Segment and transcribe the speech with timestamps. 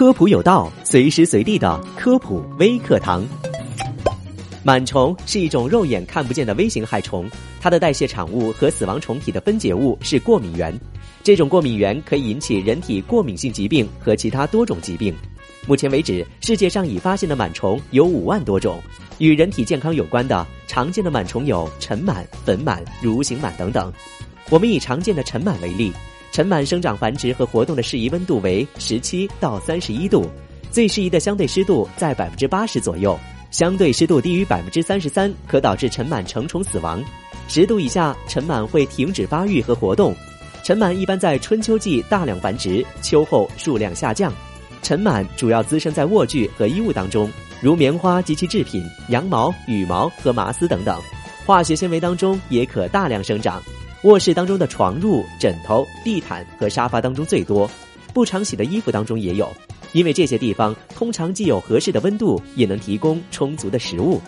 [0.00, 3.22] 科普有道，随时随地的科普微课堂。
[4.64, 7.28] 螨虫是一种肉眼看不见的微型害虫，
[7.60, 10.74] 它的代谢产物和死亡虫体的分解物是过敏原。
[11.22, 15.14] 这种过敏原可以引起人体过敏性疾病和其他多种疾病。
[15.66, 18.80] 目前为止，世界上已发现的螨虫有五万多种。
[19.18, 23.92] 与人体健康有关的常见的螨虫有尘螨、粉螨、蠕形螨等等。
[24.48, 25.92] 我们以常见的尘螨为例。
[26.32, 30.26] 尘螨生长、繁殖和活动的适宜温度为十七到三十一度，
[30.70, 33.18] 最适宜的相对湿度在百分之八十左右。
[33.50, 37.02] 相对湿度低于百分之三十三，可导致尘螨成虫死亡。
[37.48, 40.14] 十度以下，尘螨会停止发育和活动。
[40.62, 44.32] 尘螨一般在春秋季大量繁殖，秋后数量下降。
[44.82, 47.28] 尘螨主要滋生在卧具和衣物当中，
[47.60, 50.96] 如棉花及其制品、羊毛、羽毛和麻丝等等。
[51.44, 53.60] 化学纤维当中也可大量生长。
[54.02, 57.70] 卧室当中的床褥、枕头、地毯和沙发当中最多，
[58.14, 59.46] 不常洗的衣服当中也有，
[59.92, 64.18] 因为这些地方通常既有合适的温度，也能提供充足的食物。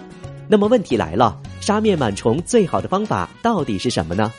[0.47, 4.31] 那么问题来了，杀灭螨虫最好的方法到底是什么呢？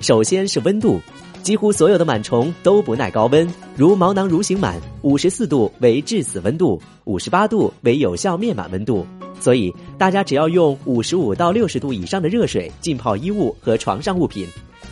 [0.00, 0.98] 首先是温度，
[1.42, 3.46] 几乎所有的螨虫都不耐高温，
[3.76, 9.06] 如毛囊蠕形螨，五十四度为致死温度，五十八度为有效灭螨温度。
[9.38, 14.46] 所以大家只要用五十五到六十度以上的热水浸泡衣物和床上物品。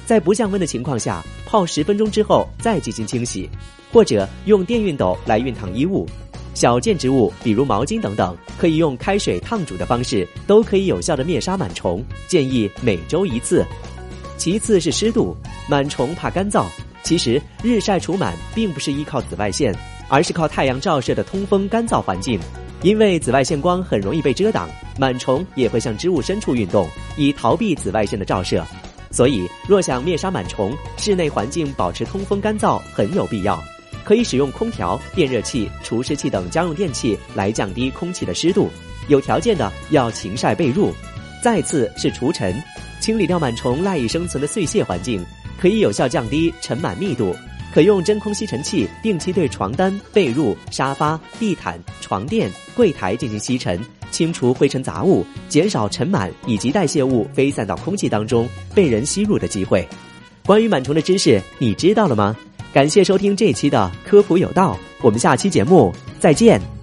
[0.09, 3.47] 在不降温的情况下，泡十分钟之后再进行清洗，
[3.93, 6.09] 或者用电熨斗来熨烫衣物。
[6.55, 12.03] 小件植物，比如毛巾等等，可以用开水烫煮的方式，都可以有效的灭杀螨虫。
[12.27, 13.63] 建议每周一次。
[14.39, 15.37] 其次是湿度，
[15.69, 16.65] 螨虫怕干燥。
[17.03, 19.77] 其实日晒除螨并不是依靠紫外线，
[20.09, 22.41] 而是靠太阳照射的通风干燥环境。
[22.81, 28.65] 因为紫外线光很容易被遮挡，螨虫也会向织物深处运动，以逃避紫外线的照射。
[29.11, 33.59] 所以，若想灭杀螨虫，室内环境保持通风干燥很有必要。
[34.05, 38.71] 可以使用空调、电热器、除湿器等家用电器来降低空气的湿度。
[39.09, 40.93] 有条件的要勤晒被褥。
[41.43, 42.63] 再次是除尘，
[43.01, 45.25] 清理掉螨虫赖以生存的碎屑环境，
[45.61, 47.35] 可以有效降低尘螨密度。
[47.75, 53.79] 可用真空吸尘器定期对床单、被褥、沙发、地毯、床垫、柜台进行吸尘。
[54.19, 59.87] 清除灰尘杂物，减少尘螨以及代谢物飞散到空气当中被人吸入的机会。
[60.45, 62.37] 关于螨虫的知识，你知道了吗？
[62.73, 66.78] 感谢收听这一期的科普有道，我们下期节目再见。